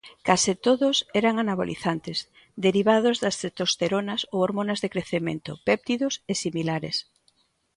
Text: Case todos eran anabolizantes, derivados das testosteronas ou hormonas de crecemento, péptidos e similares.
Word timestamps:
Case 0.27 0.53
todos 0.67 0.95
eran 1.21 1.35
anabolizantes, 1.43 2.17
derivados 2.65 3.15
das 3.23 3.35
testosteronas 3.43 4.21
ou 4.33 4.39
hormonas 4.45 4.79
de 4.83 4.91
crecemento, 4.93 5.51
péptidos 5.67 6.13
e 6.31 6.33
similares. 6.43 6.97